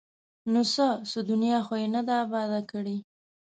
[0.27, 2.97] ـ نو څه؟ څه دنیا خو یې نه ده اباده کړې!